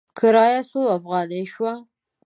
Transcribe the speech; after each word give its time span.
کرایه 0.17 0.61
څو 0.69 0.79
افغانې 0.95 1.41
شوه؟ 1.51 1.73